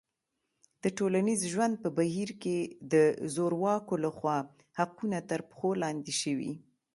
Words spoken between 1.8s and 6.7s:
په بهیر کې د زورواکو لخوا حقونه تر پښو لاندې شوي.